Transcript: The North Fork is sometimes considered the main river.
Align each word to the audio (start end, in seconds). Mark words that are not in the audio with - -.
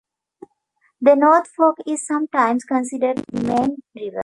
The 0.99 1.13
North 1.13 1.45
Fork 1.49 1.77
is 1.85 2.07
sometimes 2.07 2.63
considered 2.63 3.17
the 3.31 3.43
main 3.43 3.77
river. 3.95 4.19